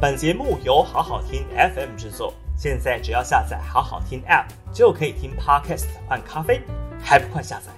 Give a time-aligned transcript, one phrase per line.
[0.00, 6.62] 本节目由好好听 FM 制作，现在只要下载好好听 App 就可以听 Podcast 换咖啡，
[7.02, 7.72] 还不快下载？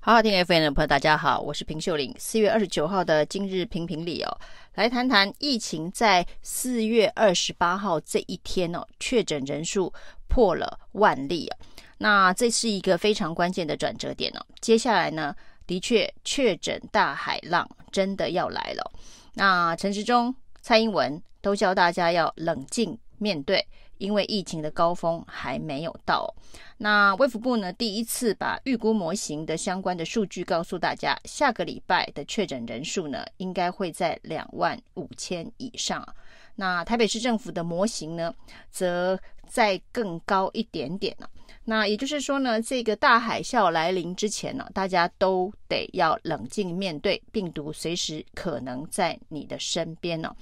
[0.00, 2.14] 好好听 FM 的朋友，大家好，我是平秀玲。
[2.18, 4.38] 四月二十九号的今日评评理哦，
[4.74, 9.90] 来谈谈疫情在四月二十八号这一天哦，确诊人数
[10.28, 11.56] 破了万例啊。
[11.96, 14.44] 那这是一个非常关键的转折点哦。
[14.60, 15.34] 接下来呢，
[15.66, 18.92] 的确确诊大海浪真的要来了。
[19.34, 23.66] 那陈时中、蔡英文都教大家要冷静面对，
[23.98, 26.34] 因为疫情的高峰还没有到。
[26.78, 36.06] 那卫福部呢，第一次把预估模型的相关的数据告诉大家，下个礼拜的确诊人数呢，应该会在两万五千以上。
[36.54, 38.34] 那台北市政府的模型呢，
[38.70, 41.28] 则再更高一点点呢。
[41.68, 50.32] 那也就是说呢，这个大海啸来临之前呢，大家都得要冷静面对病毒，随时可能在你的身边呢。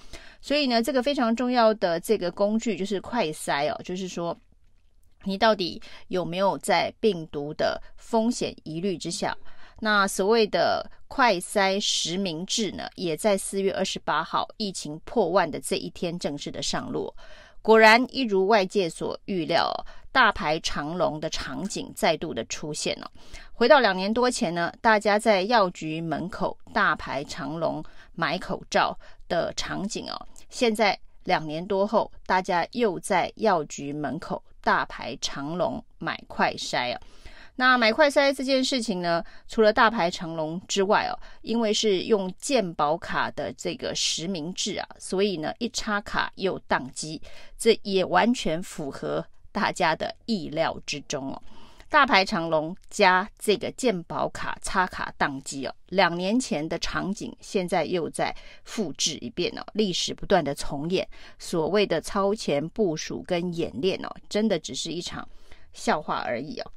[0.43, 4.39] 所以呢，这个非常重要的这个工具就是快筛哦，就是说
[5.23, 9.35] 你到底有没有在病毒的风险疑虑之下。
[9.81, 17.13] 那所谓的快筛实名制呢，也在四月二十八号疫情破万的这一天正式的上路。
[17.63, 19.73] 果然一如外界所预料，
[20.15, 23.11] 大排长龙的场景再度的出现了。
[23.53, 27.83] 回到两年多前呢，大家在药局门口大排长龙
[28.15, 37.01] 买口罩的场景哦，现在两年多后，大家又在药局门口大排长龙买快筛啊。
[37.57, 47.21] 那买快筛这件事情呢，除了大排长龙之外哦，因为是用健保卡的这个实名制啊，所以呢一插卡又宕机，
[47.59, 51.41] 这也完全符合大家的意料之中哦。
[51.89, 65.29] 大排长龙加这个健保卡插卡宕机哦，两年前的场景现在又再复制一遍哦，历史不断的重演，所谓的超前部署跟演练哦，真的只是一场
[65.73, 66.73] 笑话而已哦。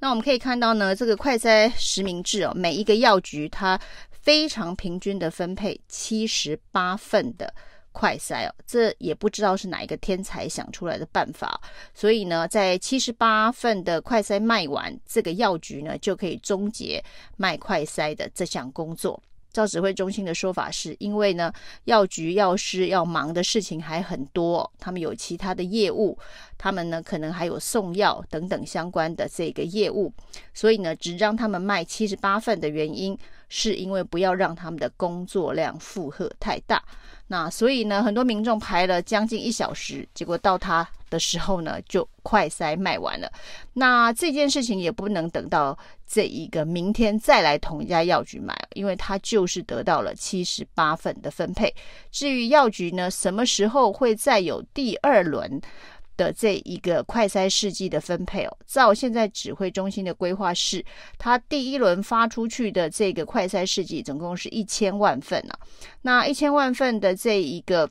[0.00, 7.54] 那我们可以看到呢，这个快筛实名制哦，每一个药局它非常平均的分配七十八份的
[7.92, 11.60] 快筛哦，这也不知道是哪一个天才想出来的办法。
[11.94, 17.02] 所以呢，在七十八份的快筛卖完，这个药局呢就可以终结
[17.36, 19.22] 卖快筛的这项工作。
[19.52, 21.52] 照指挥中心的说法是，因为呢，
[21.86, 26.16] 药局药师要忙的事情还很多，他们有其他的业务，
[26.56, 30.12] 他们呢可能还有送药等等相关的这个业务，
[30.54, 33.18] 所以呢，只让他们卖七十八份的原因，
[33.48, 36.80] 是因为不要让他们的工作量负荷太大。
[37.32, 43.30] 那所以呢，很多民众排了将近一小时，结果到他的时候呢，就快塞卖完了。
[43.72, 51.72] 那这件事情也不能等到这一个明天再来同一家药局买，因为他就是得到了七十八份的分配。
[52.10, 55.60] 至于药局呢，什么时候会再有第二轮
[56.20, 60.84] 的这一个快筛试剂的分配哦，照现在指挥中心的规划是，
[61.16, 65.58] 它第一轮发出去的这个快筛试剂总共是一千万份啊，
[66.02, 67.88] 那一千万份的这一个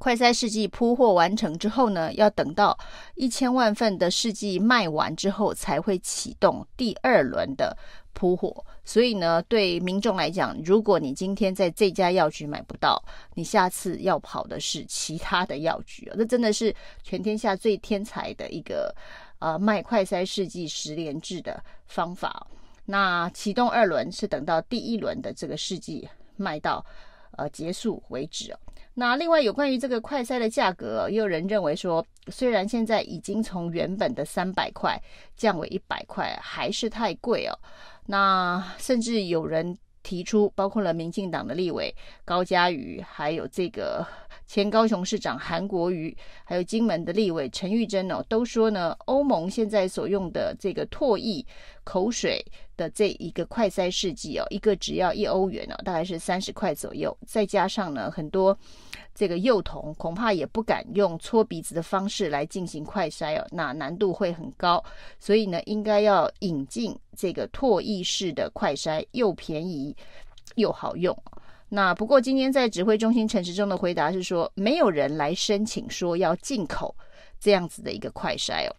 [0.00, 2.76] 快筛试剂铺货完成之后呢，要等到
[3.14, 7.76] 一千万份的试剂卖完之后，才会启动第二轮的。
[8.16, 13.02] 铺货，所以呢，对民众来讲，如果你今天在这家药局买不到，
[13.34, 18.94] 你下次要跑的是其他的药局，这真的是全天下最天才的一个
[19.38, 22.46] 呃卖快筛试剂十连制的方法。
[22.84, 26.06] 那启动二轮是等到第一轮的这个试剂
[26.36, 26.84] 卖到
[27.36, 28.58] 呃结束为止哦。
[28.94, 34.96] 那另外有关于这个快筛的价格，也有人认为说，虽然现在已经从原本的三百块
[35.36, 37.58] 降为一百块，还是太贵哦。
[38.06, 41.92] 那甚至有人提出，包括了民进党的立委
[42.24, 44.06] 高嘉瑜，还有这个
[44.46, 51.44] 前高雄市长韩国瑜，还有金门的立委陈玉珍哦，都说呢，欧盟现在所用的这个唾液
[51.82, 52.44] 口水
[52.76, 58.56] 的这一个快筛试剂哦，一个只要一欧元哦，大概是三十块左右，再加上呢很多。
[59.14, 64.82] 这个幼童恐怕也不敢用搓鼻子的方式来进行快筛哦，那难度会很高，
[65.20, 69.94] 所以呢，应该要引进这个唾液式的快筛，又便宜
[70.56, 71.16] 又好用。
[71.74, 76.94] 那不过今天在指挥中心陈时中的回答是说，没有人来申请说要进口
[77.40, 78.76] 这样子的一个快筛哦。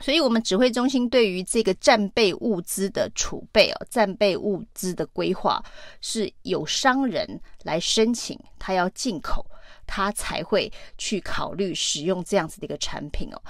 [0.00, 5.64] 所以，我们指挥中心对于这个战备物资的储备哦，战备物资的规划
[6.00, 9.46] 是有商人来申请，他要进口。
[9.88, 10.68] 他才会
[10.98, 13.40] 去考虑使用这样子的一个产品哦，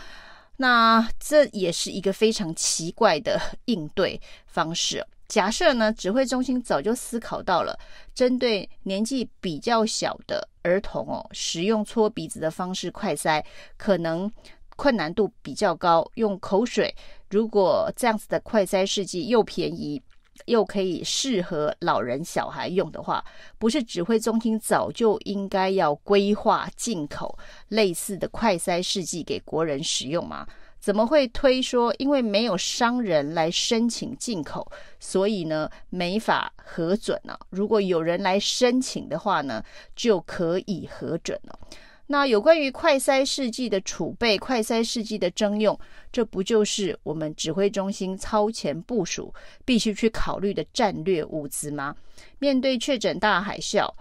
[0.59, 5.03] 那这也是一个非常奇怪的应对方式。
[5.29, 7.79] 假设呢，指挥中心早就思考到了，
[8.15, 13.45] 针对年纪比较小的儿童哦，使用搓鼻子的方式快塞，
[13.77, 14.31] 可能
[14.77, 16.09] 困难度比较高。
[16.15, 16.95] 用口水，
[17.29, 20.01] 如果这样子的快塞试剂又便宜，
[20.45, 23.25] 又可以适合老人小孩用的话，
[23.59, 27.37] 不是指挥中心早就应该要规划进口
[27.69, 30.47] 类似的快塞试剂给国人使用吗？
[30.87, 37.37] 怎么会推说，因为没有商人来申请进口，所以呢没法核准呢？
[37.51, 39.61] 如果有人来申请的话呢，
[39.97, 41.59] 就可以核准了。
[42.07, 45.77] 那有关于快筛试剂的储备、快筛试剂的征用，
[46.13, 49.35] 这不就是我们指挥中心超前部署
[49.65, 51.97] 必须去考虑的战略物资吗？
[52.39, 53.93] 面对确诊大海啸。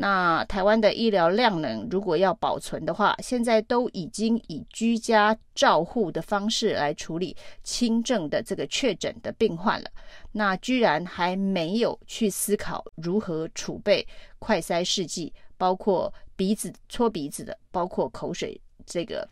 [0.00, 9.90] 那台湾的医疗量能如果要保存的话，现在都已经以居家照护的方式来处理轻症的这个确诊的病患了。
[10.30, 14.06] 那居然还没有去思考如何储备
[14.38, 19.28] 快筛试剂，包括鼻子搓鼻子的，包括口水这个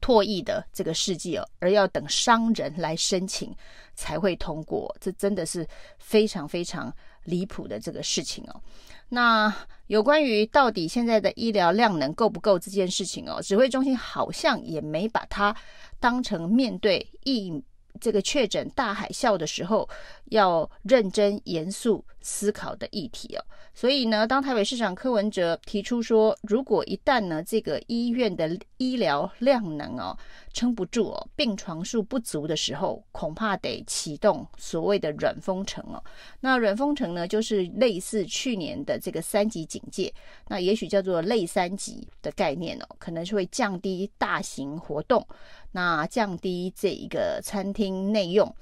[0.00, 3.54] 唾液的这个试剂哦，而要等商人来申请
[3.94, 5.66] 才会通过，这真的是
[5.98, 6.94] 非常非常
[7.24, 8.60] 离谱的这个事情哦。
[9.08, 9.54] 那
[9.86, 15.54] 有关于到底现在的医疗量能够不够这件事情哦，指挥中心好像也没把它
[16.00, 17.62] 当成面对疫
[18.00, 19.88] 这个确诊大海啸的时候
[20.26, 23.44] 要认真严肃思考的议题哦。
[23.74, 30.16] 所以呢，当台北市长柯文哲提出说，如果一旦呢这个医院的医疗量能哦
[30.54, 36.02] 撑不住哦，病床数不足的时候，恐怕得启动所谓的软封城哦。
[36.40, 40.10] 那软封城呢，就是类似去年的这个三级警戒，
[40.48, 45.26] 那也许叫做类三级的概念哦，可能是会降低大型活动，
[45.72, 48.54] 那降低这一个餐厅内用。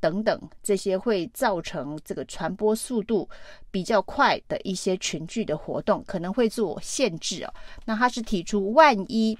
[0.00, 3.28] 等等，这些会造成这个传播速度
[3.70, 7.54] 比较快的一些群聚的活动，可能会做限制哦。
[7.84, 9.38] 那他是提出，万一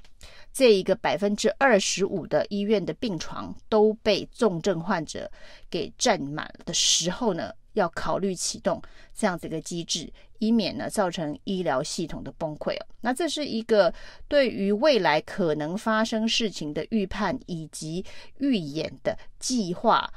[0.52, 5.30] 这一个百分之二十五的医院的病床都被重症患者
[5.70, 8.82] 给占满的时候呢，要考虑启动
[9.14, 12.86] 这样子一个机制，以免呢造成医疗系统的崩溃哦。
[13.00, 13.94] 那这是一个
[14.28, 18.04] 对于未来可能发生事情的预判以及
[18.38, 20.12] 预演的计划。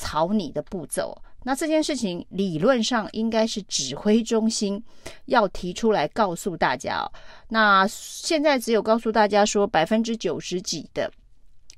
[0.00, 1.14] 草拟的步骤，
[1.44, 4.82] 那这件事情理论上应该是指挥中心
[5.26, 7.04] 要提出来告诉大家哦。
[7.50, 11.12] 那现在只有告诉大家说百分之九十几的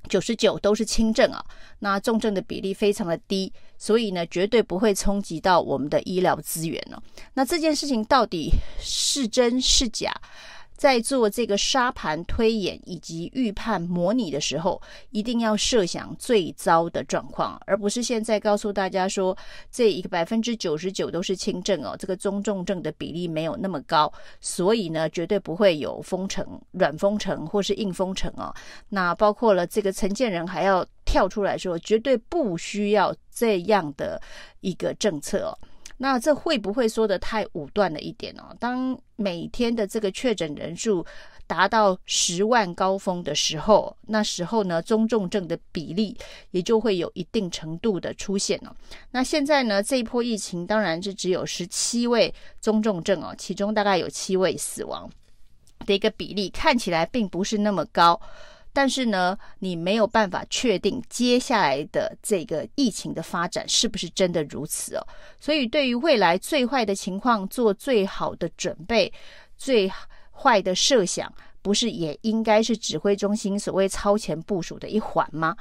[0.09, 1.45] 九十九都是轻症啊，
[1.81, 7.03] 那重症的比例非常的低，所以呢绝对不会冲击到我们的医疗资源哦。
[7.35, 10.15] 那这件事情到底是真是假？
[10.83, 19.39] 在做这个沙盘推演以及预判模拟的时候，一定要设想最糟的状况，而不是现在告诉大家说
[19.71, 28.53] 这一个百分之九十九都是轻症哦，这个中重症的比例没有那么高，所以呢，绝对不会有封城、软封城或是硬封城哦。
[28.89, 34.21] 那包括了这个陈建仁还要跳出来说，绝对不需要这样的
[34.63, 35.55] 一个政策哦。
[35.99, 38.55] 那这会不会说得太武断了一点哦？
[38.59, 41.05] 当每天的这个确诊人数
[41.47, 46.17] 达到十万高峰的时候，那时候呢，中重症的比例
[46.51, 48.75] 也就会有一定程度的出现哦。
[49.11, 55.09] 那现在呢，这一波疫情当然是只有十七位中重症哦，其中大概有七位死亡
[55.87, 58.21] 的一个比例，看起来并不是那么高。
[58.73, 65.07] 但是呢，你没有办法确定接下来的这个疫情的发展是不是真的如此哦。
[65.39, 69.13] 所以，对于未来最坏的情况做最好的准备，
[69.57, 69.91] 最
[70.31, 75.55] 坏的设想，不是也应该是指挥中心所谓超前部署的一环吗？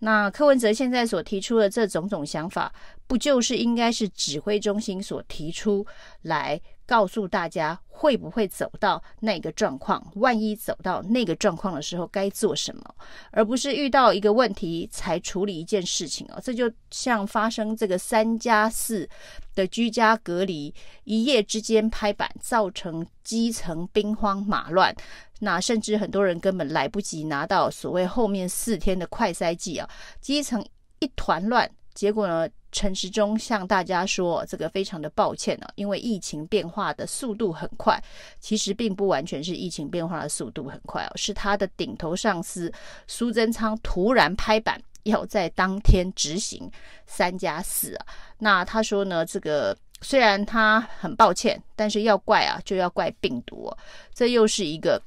[0.00, 2.72] 那柯文哲现在所提出的这种种想法，
[3.06, 5.84] 不就是应该是指挥中心所提出
[6.22, 6.60] 来？
[6.88, 10.02] 告诉大家会不会走到那个状况？
[10.14, 12.82] 万一走到那个状况的时候该做什么？
[13.30, 16.40] 而不是遇到一个问题才处理一件事情哦。
[16.42, 19.06] 这就像发生这个三加四
[19.54, 24.96] 的居家隔离，一夜之间拍板，造成基层兵荒马乱。
[25.40, 29.86] 那甚至很多人根本来不及拿到所谓后面四天的快筛剂啊，
[30.22, 30.64] 基层
[31.00, 31.70] 一团乱。
[31.92, 32.48] 结果呢？
[32.70, 38.02] 陈时中向大家说：“这个非常的抱歉呢，因为疫情变化的速度很快，
[38.38, 42.72] 其实并不完全是疫情变化的速度很快哦，是他的顶头上司
[43.06, 46.70] 苏贞昌突然拍板，要在当天执行
[47.06, 48.06] 三加四啊。
[48.38, 53.78] 那他说呢，这个虽然他很抱歉，但是要怪啊，就要怪病毒哦，
[54.12, 55.02] 这又是一个。”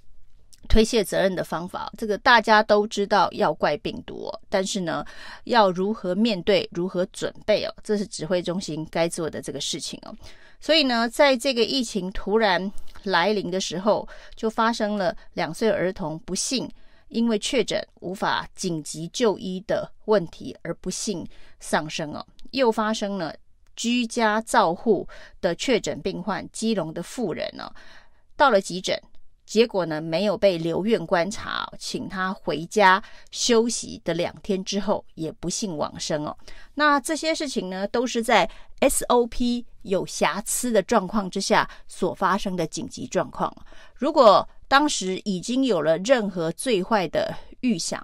[0.71, 5.05] 推卸责任的方法，这个大家都知道要怪病毒哦，但是呢，
[5.43, 10.15] 要如何面对、如何准备哦，这是指挥中心该做的这个事情哦。
[10.61, 12.71] 所以呢，在这个疫情突然
[13.03, 16.71] 来临的时候，就发生了两岁儿童不幸
[17.09, 21.27] 因为确诊无法紧急就医的问题而不幸
[21.59, 23.35] 丧生哦，又发生了
[23.75, 25.05] 居家照护
[25.41, 27.69] 的确诊病患，基隆的妇人呢，
[28.37, 28.97] 到了急诊。
[29.51, 36.37] 结果呢，没有被留院观察，请他回家休息的两天之后，也不幸往生哦。
[36.75, 43.53] 那这些事情呢，都是在 SOP 有瑕疵的状况之下所发生的紧急状况。
[43.93, 48.01] 如果当时已经有了任何最坏的预想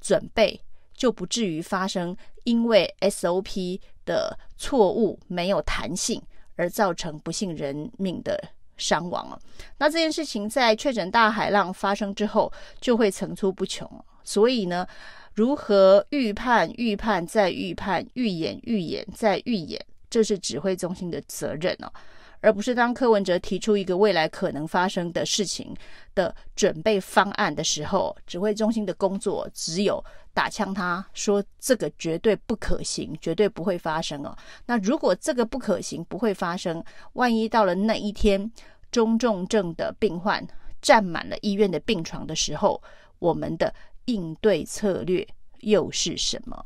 [0.00, 0.60] 准备，
[0.92, 6.20] 就不至于发生因为 SOP 的错误没有弹性
[6.56, 8.48] 而造成不幸人命的
[8.78, 9.38] 伤亡了，
[9.76, 13.86] 那这件事情在确诊大海浪发生之后就会层出不穷。
[14.24, 14.86] 所以呢，
[15.34, 21.92] 如何预判、预判再预判、预演、预演再预演，这是指挥中心的责任哦，
[22.40, 25.74] 而不是当柯文哲提出一个未来可能发生的事情
[26.14, 30.02] 的准备方案的时候，指挥中心的工作只有
[30.32, 34.36] 打枪，他说这个绝对不可行，绝对不会发生哦。
[34.66, 36.82] 那如果这个不可行，不会发生，
[37.14, 38.50] 万一到了那一天，
[38.92, 40.46] 中重症的病患
[40.80, 42.80] 占满了医院的病床的时候，
[43.18, 45.26] 我们的应对策略
[45.60, 46.64] 又是什么？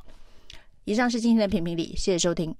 [0.85, 2.55] 以上是今天的评评理，谢谢收听。